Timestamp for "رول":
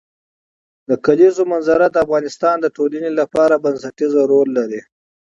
4.31-4.49